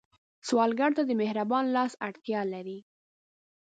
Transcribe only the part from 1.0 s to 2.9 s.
د مهربان لاس اړتیا لري